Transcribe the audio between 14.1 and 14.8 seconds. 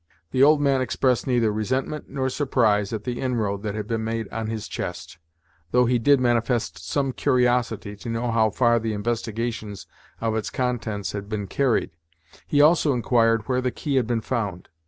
found.